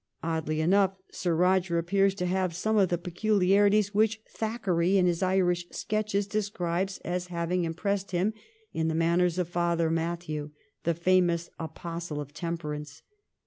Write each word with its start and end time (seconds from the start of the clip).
Oddly 0.23 0.61
enough 0.61 0.95
Sir 1.11 1.35
Eoger 1.37 1.77
appears 1.77 2.15
to 2.15 2.25
have 2.25 2.55
some 2.55 2.75
of 2.75 2.89
the 2.89 2.97
pleculiarities 2.97 3.93
which 3.93 4.19
Thackeray, 4.27 4.97
in 4.97 5.05
his 5.05 5.21
Irish 5.21 5.67
sketches, 5.69 6.25
describes 6.25 6.97
as 7.05 7.27
having 7.27 7.65
impressed 7.65 8.09
him 8.09 8.33
in 8.73 8.87
the 8.87 8.95
manners 8.95 9.37
of 9.37 9.47
Father 9.47 9.91
Mathew, 9.91 10.49
the 10.85 10.95
famous 10.95 11.51
apostle 11.59 12.19
of 12.19 12.33
temperance. 12.33 13.03